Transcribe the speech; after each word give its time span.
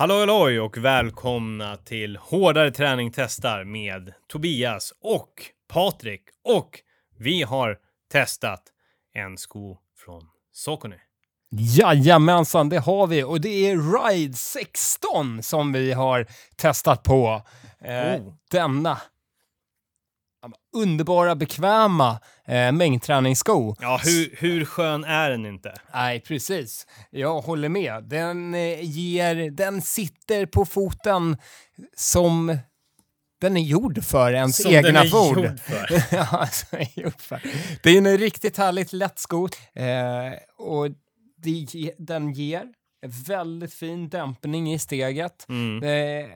Hallå 0.00 0.18
halloj 0.18 0.60
och 0.60 0.78
välkomna 0.78 1.76
till 1.76 2.16
Hårdare 2.16 2.70
träning 2.70 3.12
testar 3.12 3.64
med 3.64 4.12
Tobias 4.28 4.92
och 5.02 5.32
Patrik. 5.68 6.22
Och 6.44 6.80
vi 7.18 7.42
har 7.42 7.78
testat 8.12 8.62
en 9.14 9.38
sko 9.38 9.78
från 10.04 10.22
Saucony. 10.52 10.96
Jajamensan, 11.50 12.68
det 12.68 12.78
har 12.78 13.06
vi. 13.06 13.24
Och 13.24 13.40
det 13.40 13.70
är 13.70 14.08
Ride 14.08 14.36
16 14.36 15.42
som 15.42 15.72
vi 15.72 15.92
har 15.92 16.26
testat 16.56 17.02
på. 17.02 17.42
Eh, 17.80 18.20
Oh. 18.20 18.34
Denna 18.50 19.00
underbara, 20.76 21.36
bekväma 21.36 22.20
eh, 22.46 22.72
mängdträningssko. 22.72 23.76
Ja, 23.80 24.00
hur, 24.04 24.36
hur 24.38 24.64
skön 24.64 25.04
är 25.04 25.30
den 25.30 25.46
inte? 25.46 25.74
Nej, 25.94 26.20
precis. 26.20 26.86
Jag 27.10 27.40
håller 27.40 27.68
med. 27.68 28.04
Den, 28.04 28.54
eh, 28.54 28.82
ger, 28.82 29.50
den 29.50 29.82
sitter 29.82 30.46
på 30.46 30.64
foten 30.64 31.36
som 31.96 32.58
den 33.40 33.56
är 33.56 33.60
gjord 33.60 34.04
för 34.04 34.32
ens 34.32 34.62
Som 34.62 34.70
egna 34.70 34.88
den 34.88 34.96
är 34.96 35.06
fot. 35.06 35.36
gjord 35.36 35.60
för. 35.60 36.02
ja, 36.16 36.26
alltså, 36.30 36.76
är 36.76 37.00
gjord 37.00 37.20
för. 37.20 37.40
Det 37.82 37.90
är 37.90 37.98
en 37.98 38.18
riktigt 38.18 38.56
härligt 38.56 38.92
lätt 38.92 39.18
sko 39.18 39.48
eh, 39.74 40.32
och 40.58 40.88
det, 41.42 41.92
den 41.98 42.32
ger 42.32 42.64
väldigt 43.26 43.74
fin 43.74 44.08
dämpning 44.08 44.72
i 44.72 44.78
steget. 44.78 45.46
Mm. 45.48 45.82
Eh, 45.82 46.30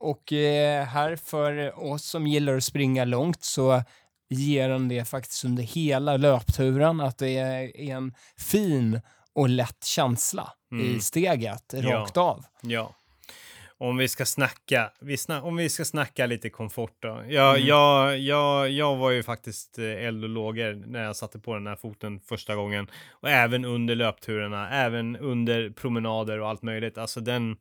och 0.00 0.32
eh, 0.32 0.84
här 0.84 1.16
för 1.16 1.78
oss 1.92 2.04
som 2.04 2.26
gillar 2.26 2.56
att 2.56 2.64
springa 2.64 3.04
långt 3.04 3.44
så 3.44 3.82
ger 4.30 4.68
den 4.68 4.88
det 4.88 5.04
faktiskt 5.08 5.44
under 5.44 5.62
hela 5.62 6.16
löpturen 6.16 7.00
att 7.00 7.18
det 7.18 7.36
är 7.38 7.80
en 7.80 8.14
fin 8.38 9.00
och 9.34 9.48
lätt 9.48 9.84
känsla 9.84 10.52
Mm. 10.72 10.96
i 10.96 11.00
steget 11.00 11.64
Ja. 11.72 11.90
rakt 11.94 12.16
av. 12.16 12.44
Ja. 12.62 12.94
Om 13.78 13.96
vi 13.96 14.08
ska 14.08 14.24
snacka, 14.26 14.90
vi 15.00 15.16
sna, 15.16 15.42
om 15.42 15.56
vi 15.56 15.68
ska 15.68 15.84
snacka 15.84 16.26
lite 16.26 16.50
komfort 16.50 16.96
då. 17.02 17.22
Jag, 17.28 17.54
Mm. 17.56 17.66
jag, 17.68 18.18
jag, 18.18 18.70
jag 18.70 18.96
var 18.96 19.10
ju 19.10 19.22
faktiskt 19.22 19.78
eh, 19.78 19.84
eld 19.84 20.24
och 20.24 20.30
lågor 20.30 20.74
när 20.86 21.02
jag 21.04 21.16
satte 21.16 21.38
på 21.38 21.54
den 21.54 21.66
här 21.66 21.76
foten 21.76 22.20
första 22.20 22.54
gången. 22.54 22.90
Och 23.10 23.30
även 23.30 23.64
under 23.64 23.94
löpturerna, 23.94 24.70
även 24.70 25.16
under 25.16 25.70
promenader 25.70 26.40
och 26.40 26.48
allt 26.48 26.62
möjligt. 26.62 26.98
Alltså 26.98 27.20
den, 27.20 27.56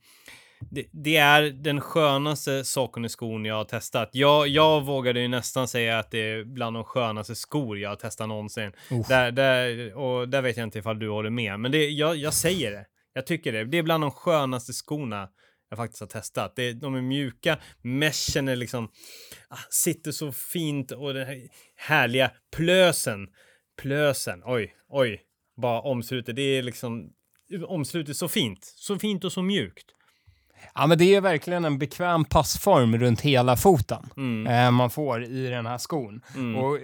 det, 0.59 0.85
det 0.91 1.17
är 1.17 1.41
den 1.41 1.81
skönaste 1.81 2.63
saken 2.63 3.05
i 3.05 3.09
skon 3.09 3.45
jag 3.45 3.55
har 3.55 3.65
testat. 3.65 4.09
Jag, 4.13 4.47
jag 4.47 4.85
vågade 4.85 5.19
ju 5.19 5.27
nästan 5.27 5.67
säga 5.67 5.99
att 5.99 6.11
det 6.11 6.19
är 6.19 6.43
bland 6.43 6.75
de 6.75 6.83
skönaste 6.83 7.35
skor 7.35 7.79
jag 7.79 7.89
har 7.89 7.95
testat 7.95 8.27
någonsin. 8.27 8.71
Uff. 8.91 9.07
Där, 9.07 9.31
där, 9.31 9.93
och 9.97 10.29
där 10.29 10.41
vet 10.41 10.57
jag 10.57 10.63
inte 10.63 10.79
ifall 10.79 10.99
du 10.99 11.09
håller 11.09 11.29
med, 11.29 11.59
men 11.59 11.71
det, 11.71 11.89
jag, 11.89 12.15
jag 12.15 12.33
säger 12.33 12.71
det. 12.71 12.85
Jag 13.13 13.25
tycker 13.25 13.51
det. 13.51 13.65
Det 13.65 13.77
är 13.77 13.83
bland 13.83 14.03
de 14.03 14.11
skönaste 14.11 14.73
skorna 14.73 15.29
jag 15.69 15.77
faktiskt 15.77 15.99
har 15.99 16.07
testat. 16.07 16.55
Det, 16.55 16.73
de 16.73 16.95
är 16.95 17.01
mjuka, 17.01 17.59
meshen 17.81 18.47
är 18.47 18.55
liksom, 18.55 18.91
ah, 19.49 19.57
sitter 19.69 20.11
så 20.11 20.31
fint 20.31 20.91
och 20.91 21.13
den 21.13 21.27
här 21.27 21.47
härliga 21.75 22.31
plösen. 22.55 23.27
Plösen, 23.81 24.41
oj, 24.45 24.75
oj, 24.89 25.21
bara 25.61 25.81
omslutet. 25.81 26.35
Det 26.35 26.41
är 26.41 26.63
liksom, 26.63 27.13
omslutet 27.67 28.17
så 28.17 28.27
fint. 28.27 28.65
Så 28.65 28.99
fint 28.99 29.23
och 29.23 29.31
så 29.31 29.41
mjukt. 29.41 29.94
Ja, 30.75 30.87
men 30.87 30.97
det 30.97 31.15
är 31.15 31.21
verkligen 31.21 31.65
en 31.65 31.77
bekväm 31.77 32.25
passform 32.25 32.97
runt 32.97 33.21
hela 33.21 33.57
foten 33.57 34.09
Mm. 34.17 34.47
eh, 34.65 34.71
man 34.71 34.89
får 34.89 35.23
i 35.23 35.47
den 35.47 35.65
här 35.65 35.77
skon. 35.77 36.21
Mm. 36.35 36.55
Och 36.63 36.77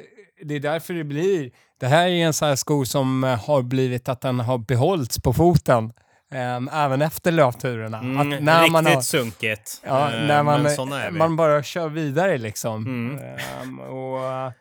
det 0.43 0.55
är 0.55 0.59
därför 0.59 0.93
det 0.93 1.03
blir... 1.03 1.51
Det 1.79 1.87
här 1.87 2.07
är 2.07 2.25
en 2.25 2.33
sån 2.33 2.47
här 2.47 2.55
sko 2.55 2.85
som 2.85 3.23
eh, 3.23 3.45
har 3.45 3.61
blivit 3.61 4.09
att 4.09 4.21
den 4.21 4.39
har 4.39 4.57
behållits 4.57 5.19
på 5.21 5.33
foten 5.33 5.93
eh, 6.33 6.83
även 6.83 7.01
efter 7.01 7.31
löpturerna. 7.31 7.99
Mm, 7.99 8.17
att 8.33 8.41
när 8.43 8.55
riktigt 8.59 8.71
man 8.71 8.85
har, 8.85 9.01
sunkigt. 9.01 9.81
Ja, 9.85 10.11
Eh, 10.13 10.27
när 10.27 10.43
man, 10.43 10.63
vi. 11.11 11.17
man 11.17 11.35
bara 11.35 11.63
kör 11.63 11.89
vidare 11.89 12.37
liksom. 12.37 12.85
Mm. 12.85 13.19
Ehm, 13.61 13.79
och, 13.79 14.23
eh, 14.25 14.51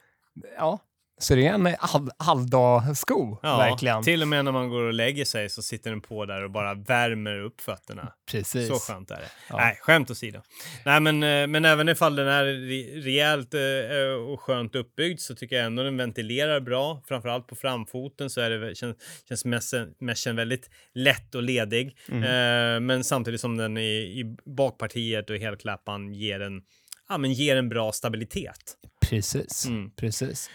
ja, 0.58 0.78
så 1.20 1.34
det 1.34 1.47
är 1.47 1.53
en 1.54 1.66
all, 1.78 2.10
alldag-sko, 2.16 3.38
Ja, 3.42 3.56
verkligen. 3.56 4.03
till 4.03 4.22
och 4.22 4.28
med 4.28 4.44
när 4.44 4.53
man 4.53 4.69
går 4.69 4.82
och 4.82 4.92
lägger 4.94 5.25
sig 5.25 5.48
så 5.50 5.62
sitter 5.62 5.91
den 5.91 6.00
på 6.00 6.26
där 6.26 6.44
och 6.44 6.50
bara 6.50 6.75
värmer 6.75 7.41
upp 7.41 7.60
fötterna. 7.60 8.12
Precis. 8.31 8.69
Så 8.69 8.75
skönt 8.75 9.10
är 9.10 9.16
det. 9.16 9.30
Ja. 9.48 9.56
Nej, 9.56 9.78
skämt 9.82 10.10
åsido. 10.10 10.41
Nej, 10.84 11.00
men, 11.00 11.22
eh, 11.22 11.47
men 11.47 11.64
även 11.64 11.88
ifall 11.88 12.16
den 12.16 12.28
är 12.28 12.44
re- 12.44 13.03
rejält 13.03 13.54
eh, 13.54 14.22
och 14.32 14.41
skönt 14.41 14.75
uppbyggd 14.75 15.20
så 15.20 15.34
tycker 15.34 15.56
jag 15.56 15.66
ändå 15.66 15.82
den 15.82 15.97
ventilerar 15.97 16.60
bra. 16.60 17.03
Framförallt 17.09 17.47
på 17.47 17.56
framfoten 17.56 18.30
så 18.30 18.41
är 18.41 18.50
det, 18.50 18.75
känns, 18.75 18.97
känns 19.28 19.44
messen, 19.44 19.88
meshen 20.00 20.36
väldigt 20.36 20.70
lätt 20.94 21.34
och 21.34 21.42
ledig. 21.42 21.97
Mm. 22.09 22.22
Eh, 22.22 22.80
men 22.80 23.04
samtidigt 23.04 23.41
som 23.41 23.56
den 23.56 23.76
i, 23.78 24.20
i 24.20 24.36
bakpartiet 24.56 25.30
och 25.30 25.36
helklappan 25.36 26.14
ger 26.14 26.41
en, 26.41 26.62
ja, 27.09 27.19
men 27.19 27.32
ger 27.32 27.56
en 27.56 27.69
bra 27.69 27.92
stabilitet. 27.92 28.76
Precis. 29.10 29.66
Mm. 29.66 29.91
Precis. 29.97 30.50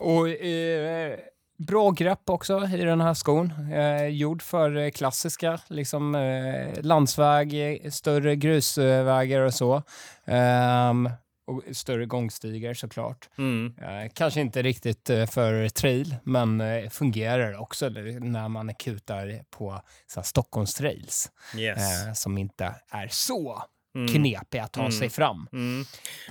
Och 0.00 0.28
eh, 0.28 1.18
bra 1.58 1.90
grepp 1.90 2.30
också 2.30 2.68
i 2.74 2.84
den 2.84 3.00
här 3.00 3.14
skon. 3.14 3.52
Eh, 3.72 4.06
gjord 4.06 4.42
för 4.42 4.76
eh, 4.76 4.90
klassiska 4.90 5.60
liksom, 5.68 6.14
eh, 6.14 6.82
landsväg, 6.82 7.80
större 7.92 8.36
grusvägar 8.36 9.40
och 9.40 9.54
så. 9.54 9.82
Ehm, 10.24 11.10
och 11.46 11.62
större 11.76 12.06
gångstigar 12.06 12.74
såklart. 12.74 13.28
Mm. 13.38 13.74
Eh, 13.82 14.10
kanske 14.14 14.40
inte 14.40 14.62
riktigt 14.62 15.10
eh, 15.10 15.26
för 15.26 15.68
trail, 15.68 16.16
men 16.24 16.62
fungerar 16.90 17.60
också 17.60 17.88
när 17.88 18.48
man 18.48 18.74
kutar 18.74 19.42
på 19.50 19.80
så 20.06 20.20
här, 20.20 20.24
Stockholms 20.24 20.74
trails 20.74 21.30
Yes. 21.56 22.20
som 22.20 22.38
inte 22.38 22.74
är 22.90 23.08
så 23.10 23.62
Mm. 23.94 24.08
knepiga 24.14 24.64
att 24.64 24.72
ta 24.72 24.80
Mm. 24.80 24.92
sig 24.92 25.10
fram. 25.10 25.48
Mm. 25.52 25.84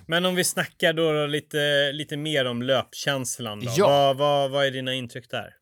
Men 0.06 0.26
om 0.26 0.36
vi 0.36 0.44
snackar 0.44 0.94
då, 0.94 1.14
då 1.14 1.26
lite, 1.28 1.92
lite 1.92 2.18
mer 2.18 2.46
om 2.46 2.62
löpkänslan 2.62 3.60
då. 3.60 3.72
Ja. 3.78 3.88
Vad, 3.88 4.18
vad, 4.18 4.52
vad 4.52 4.66
är 4.66 4.72
dina 4.72 4.94
intryck 4.94 5.30
där? 5.30 5.54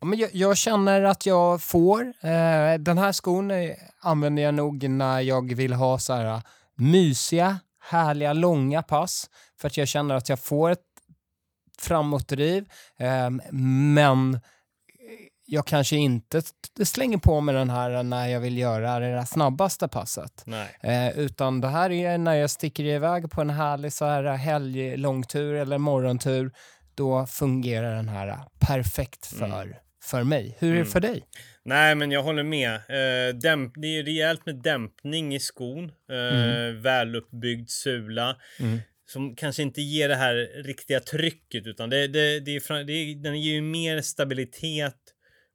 Ja, 0.00 0.06
men 0.06 0.18
jag, 0.18 0.30
jag 0.32 0.56
känner 0.56 1.02
att 1.02 1.26
jag 1.26 1.62
får. 1.62 2.00
Eh, 2.00 2.74
den 2.78 2.98
här 2.98 3.12
skon 3.12 3.50
eh, 3.50 3.70
använder 4.00 4.42
jag 4.42 4.54
nog 4.54 4.88
när 4.88 5.20
jag 5.20 5.54
vill 5.54 5.72
ha 5.72 5.98
så 5.98 6.12
här 6.12 6.24
eh, 6.24 6.40
mysiga, 6.74 7.58
härliga, 7.80 8.32
långa 8.32 8.82
pass. 8.82 9.30
För 9.60 9.68
att 9.68 9.76
jag 9.76 9.88
känner 9.88 10.14
att 10.14 10.28
jag 10.28 10.38
får 10.40 10.70
ett 10.70 10.78
framåtdriv. 11.78 12.64
Eh, 12.98 13.30
men 13.94 14.40
jag 15.52 15.66
kanske 15.66 15.96
inte 15.96 16.42
slänger 16.84 17.18
på 17.18 17.40
mig 17.40 17.54
den 17.54 17.70
här 17.70 18.02
när 18.02 18.28
jag 18.28 18.40
vill 18.40 18.58
göra 18.58 18.98
det 19.00 19.12
där 19.12 19.24
snabbaste 19.24 19.88
passet. 19.88 20.44
Eh, 20.82 21.18
utan 21.18 21.60
det 21.60 21.68
här 21.68 21.90
är 21.90 22.18
när 22.18 22.34
jag 22.34 22.50
sticker 22.50 22.84
iväg 22.84 23.30
på 23.30 23.40
en 23.40 23.50
härlig 23.50 23.92
så 23.92 24.04
här 24.04 24.24
helglångtur 24.36 25.54
eller 25.54 25.78
morgontur. 25.78 26.52
Då 26.94 27.26
fungerar 27.26 27.94
den 27.96 28.08
här 28.08 28.38
perfekt 28.60 29.26
för, 29.26 29.78
för 30.04 30.24
mig. 30.24 30.56
Hur 30.58 30.68
är 30.68 30.72
det 30.74 30.80
Mm. 30.80 30.90
för 30.92 31.00
dig? 31.00 31.22
Nej, 31.64 31.94
men 31.94 32.10
jag 32.10 32.22
håller 32.22 32.42
med. 32.42 32.74
Eh, 32.74 33.34
dämp, 33.34 33.72
det 33.76 33.98
är 33.98 34.02
rejält 34.04 34.46
med 34.46 34.62
dämpning 34.62 35.34
i 35.34 35.40
skon. 35.40 35.84
Eh, 35.84 36.74
Väluppbyggd 36.82 37.68
sula. 37.68 38.36
Mm. 38.60 38.78
Som 39.06 39.36
kanske 39.36 39.62
inte 39.62 39.80
ger 39.80 40.08
det 40.08 40.16
här 40.16 40.62
riktiga 40.64 41.00
trycket 41.00 41.66
utan 41.66 41.90
det, 41.90 42.08
det, 42.08 42.40
det 42.40 42.56
är, 42.56 42.84
det 42.84 43.22
den 43.28 43.40
ger 43.40 43.52
ju 43.52 43.62
mer 43.62 44.00
stabilitet, 44.00 44.96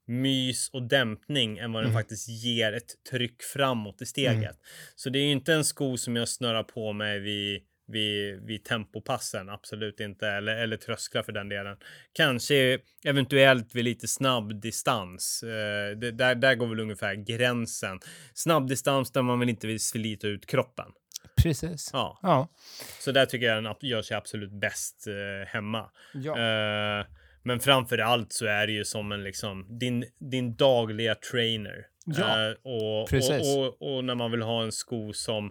mys 0.08 0.70
och 0.70 0.84
dämpning 0.88 1.58
än 1.58 1.72
vad 1.74 1.84
den 1.84 1.92
Mm. 1.92 2.02
faktiskt 2.02 2.30
ger 2.30 2.74
ett 2.74 3.04
tryck 3.12 3.44
framåt 3.44 4.02
i 4.02 4.06
steget. 4.06 4.58
Så 4.96 5.10
det 5.10 5.20
är 5.20 5.24
ju 5.24 5.32
inte 5.32 5.54
en 5.54 5.66
sko 5.66 5.98
som 5.98 6.16
jag 6.16 6.30
snurrar 6.30 6.64
på 6.64 6.94
mig 6.94 7.20
vid, 7.20 7.62
vid, 7.88 8.42
vid 8.46 8.64
tempopassen, 8.66 9.50
absolut 9.50 10.00
inte. 10.00 10.28
Eller, 10.28 10.56
eller 10.56 10.78
trösklar 10.78 11.24
för 11.24 11.32
den 11.32 11.50
delen. 11.50 11.78
Kanske 12.14 12.80
eventuellt 13.06 13.76
vid 13.76 13.84
lite 13.84 14.08
snabb 14.08 14.62
distans. 14.62 15.44
Eh, 15.44 15.97
det, 15.97 16.12
där, 16.12 16.35
där 16.35 16.56
går 16.56 16.68
väl 16.68 16.79
ungefär 16.79 17.16
gränsen. 17.16 18.00
Snabb 18.34 18.68
distans 18.68 19.12
där 19.12 19.22
man 19.22 19.40
väl 19.40 19.50
inte 19.50 19.68
vill 19.68 19.79
slita 19.79 20.28
ut 20.28 20.46
kroppen. 20.46 20.85
Precis. 21.44 21.90
Ja, 21.94 22.20
Ja. 22.22 22.47
så 23.00 23.12
där 23.12 23.26
tycker 23.26 23.46
jag 23.46 23.64
den 23.64 23.76
gör 23.82 24.02
sig 24.02 24.18
absolut 24.18 24.52
bäst 24.52 25.08
eh, 25.08 25.47
hemma. 25.47 25.91
ja. 26.14 26.32
Eh, 26.40 27.06
men 27.46 27.59
framför 27.59 27.97
allt 27.97 28.34
så 28.34 28.46
är 28.46 28.68
det 28.68 28.74
ju 28.74 28.86
som 28.86 29.12
en 29.12 29.24
liksom 29.24 29.80
din, 29.80 30.06
din 30.20 30.56
dagliga 30.56 31.16
trainer. 31.16 31.86
Ja, 32.06 32.50
Eh, 32.50 32.52
och, 32.52 33.09
precis. 33.09 33.56
och, 33.56 33.82
och, 33.82 33.96
och 33.96 34.03
när 34.03 34.16
man 34.16 34.32
vill 34.32 34.42
ha 34.42 34.64
en 34.64 34.72
sko 34.72 35.14
som 35.14 35.46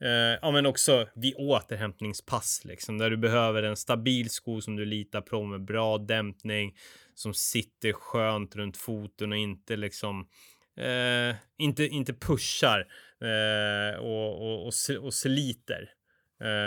eh, 0.00 0.38
ja, 0.42 0.50
men 0.50 0.66
också 0.66 1.08
vid 1.14 1.34
återhämtningspass 1.36 2.60
liksom 2.64 2.98
där 2.98 3.10
du 3.10 3.16
behöver 3.16 3.62
en 3.62 3.76
stabil 3.76 4.30
sko 4.30 4.60
som 4.60 4.76
du 4.76 4.84
litar 4.84 5.20
på 5.20 5.44
med 5.44 5.64
bra 5.64 5.98
dämpning 5.98 6.76
som 7.14 7.34
sitter 7.34 7.92
skönt 7.92 8.56
runt 8.56 8.76
foten 8.76 9.32
och 9.32 9.38
inte 9.38 9.76
liksom 9.76 10.28
eh, 10.76 11.36
inte, 11.58 11.86
inte 11.86 12.14
pushar 12.14 12.86
och, 13.98 14.42
och, 14.42 14.66
och, 14.66 14.72
och 15.00 15.14
sliter 15.14 15.90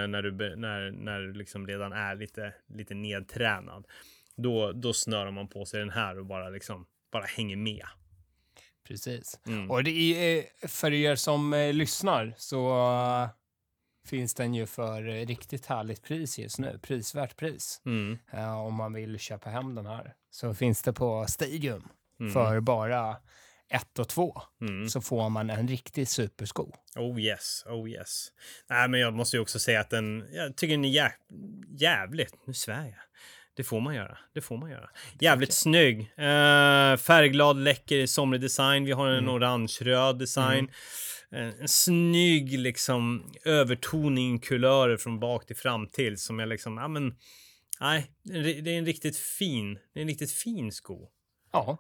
när 0.08 0.22
du, 0.22 0.56
när, 0.56 0.92
när 0.92 1.20
du 1.20 1.34
liksom 1.34 1.68
redan 1.68 1.94
är 1.94 2.16
lite, 2.16 2.54
lite 2.70 2.94
nedtränad. 2.94 3.86
Då, 4.42 4.72
då 4.72 4.94
snörar 4.94 5.32
man 5.32 5.48
på 5.48 5.66
sig 5.66 5.80
den 5.80 5.90
här 5.90 6.20
och 6.20 6.26
bara 6.26 6.50
liksom 6.50 6.86
bara 7.12 7.26
hänger 7.26 7.56
med. 7.56 7.86
Precis. 8.88 9.40
Mm. 9.48 9.72
Och 9.72 9.84
det 9.84 9.92
är, 9.92 10.38
eh, 10.38 10.68
för 10.68 10.94
er 10.94 11.16
som 11.16 11.54
eh, 11.54 11.74
lyssnar 11.74 12.34
så 12.38 12.70
eh, 12.70 13.30
finns 14.08 14.34
den 14.34 14.54
ju 14.54 14.66
för 14.66 15.04
riktigt 15.26 15.66
härligt 15.66 16.04
pris 16.04 16.40
just 16.40 16.60
nu. 16.60 16.80
Prisvärt 16.82 17.38
pris. 17.38 17.82
Mm. 17.86 18.18
Eh, 18.32 18.58
om 18.62 18.74
man 18.74 18.94
vill 18.94 19.20
köpa 19.20 19.50
hem 19.50 19.76
den 19.76 19.86
här. 19.86 20.14
Så 20.30 20.54
finns 20.54 20.82
det 20.82 20.94
på 20.94 21.26
Stadium 21.28 21.88
Mm. 22.20 22.34
för 22.34 22.60
bara 22.60 23.18
ett 23.70 24.00
och 24.00 24.10
två. 24.10 24.42
Mm. 24.62 24.90
Så 24.90 25.02
får 25.02 25.30
man 25.30 25.50
en 25.50 25.68
riktig 25.68 26.08
supersko. 26.08 26.72
Oh 26.96 27.20
yes, 27.22 27.64
oh 27.66 27.90
yes. 27.90 28.28
Nej, 28.70 28.90
men 28.90 29.00
jag 29.00 29.14
måste 29.14 29.38
ju 29.38 29.42
också 29.42 29.60
säga 29.60 29.80
att 29.82 29.90
den, 29.90 30.28
jag 30.32 30.56
tycker 30.56 30.74
den 30.74 30.86
är 30.86 30.90
jä 30.90 31.14
jävligt, 31.70 32.48
nu 32.48 32.54
svär 32.54 32.86
jag. 32.86 33.00
Det 33.56 33.64
får 33.64 33.82
man 33.82 33.96
göra, 33.96 34.18
det 34.34 34.42
får 34.42 34.58
man 34.58 34.70
göra. 34.72 34.90
Jävligt 35.20 35.54
snygg. 35.54 36.00
Eh, 36.02 36.98
färgglad, 36.98 37.58
läcker, 37.58 38.06
somrig 38.06 38.42
design. 38.42 38.86
Vi 38.86 38.92
har 38.92 39.08
en 39.08 39.18
Mm. 39.24 39.30
orange-röd 39.36 40.20
design. 40.20 40.72
En, 41.32 41.54
en 41.62 41.68
snygg 41.68 42.60
liksom 42.60 43.32
övertoning 43.46 44.40
kulörer 44.40 44.98
från 44.98 45.20
bak 45.20 45.46
till 45.46 45.56
fram 45.56 45.88
till 45.88 46.18
som 46.18 46.40
jag 46.40 46.50
liksom, 46.50 46.78
ja 46.78 46.88
men, 46.88 47.16
nej, 47.80 48.12
är- 48.32 48.62
det 48.62 48.74
är 48.74 48.78
en 48.78 48.86
riktigt 48.86 49.18
fin, 49.18 49.74
det 49.94 50.00
är 50.00 50.02
en 50.02 50.08
riktigt 50.08 50.32
fin 50.32 50.72
sko. 50.72 51.10
Ja, 51.52 51.78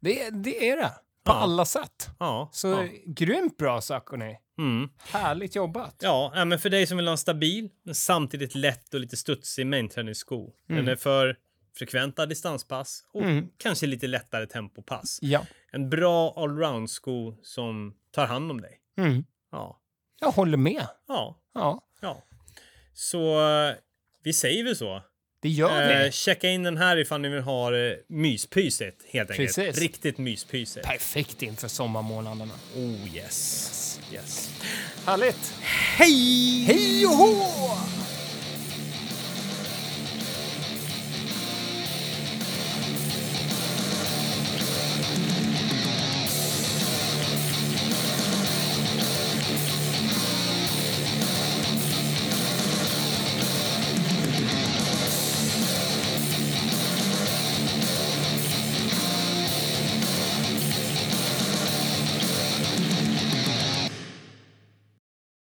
det, 0.00 0.30
det 0.30 0.68
är 0.68 0.76
det. 0.76 0.92
På 1.24 1.32
Ja. 1.32 1.36
alla 1.36 1.64
sätt. 1.64 2.10
Ja. 2.18 2.48
Så 2.52 2.68
ja. 2.68 2.88
grymt 3.06 3.56
bra 3.56 3.80
Saucony. 3.80 4.36
Mm. 4.58 4.88
Härligt 4.98 5.54
jobbat. 5.56 5.96
Ja, 6.02 6.32
men 6.46 6.58
för 6.58 6.70
dig 6.70 6.86
som 6.86 6.96
vill 6.96 7.06
ha 7.06 7.12
en 7.12 7.18
stabil, 7.18 7.70
men 7.84 7.94
samtidigt 7.94 8.54
lätt 8.54 8.94
och 8.94 9.00
lite 9.00 9.16
studsig 9.16 9.66
mainträningssko. 9.66 10.52
Den 10.68 10.78
Mm. 10.78 10.88
är 10.88 10.96
för 10.96 11.36
frekventa 11.78 12.26
distanspass 12.26 13.04
och 13.12 13.22
Mm. 13.22 13.48
kanske 13.58 13.86
lite 13.86 14.06
lättare 14.06 14.46
tempopass. 14.46 15.18
Ja. 15.22 15.46
En 15.72 15.90
bra 15.90 16.34
allround-sko 16.36 17.36
som 17.42 17.94
tar 18.10 18.26
hand 18.26 18.50
om 18.50 18.60
dig. 18.60 18.80
Mm. 18.98 19.24
Ja, 19.52 19.80
Jag 20.20 20.30
håller 20.30 20.56
med. 20.58 20.86
ja, 21.08 21.40
Ja, 21.54 21.80
ja. 22.00 22.22
Så 22.94 23.48
eh, 23.50 23.74
vi 24.22 24.32
säger 24.32 24.64
väl 24.64 24.76
så. 24.76 25.02
Det 25.40 25.48
gör 25.48 25.90
Eh, 25.92 26.04
vi. 26.04 26.12
checka 26.12 26.48
in 26.50 26.62
den 26.62 26.76
här 26.76 26.96
ifall 26.96 27.20
ni 27.20 27.28
vill 27.28 27.42
ha 27.42 27.70
det 27.70 27.96
myspysigt 28.08 28.96
helt 29.10 29.30
enkelt. 29.30 29.56
Precis. 29.56 29.78
Riktigt 29.82 30.18
myspysigt. 30.18 30.86
Perfekt 30.86 31.42
inför 31.42 31.68
sommarmånaderna. 31.68 32.52
Oh 32.76 33.16
yes. 33.16 34.00
Yes. 34.12 34.50
Härligt. 35.06 35.54
Hej! 35.62 36.64
Hej 36.66 37.06
och 37.06 37.12
hå! 37.12 37.44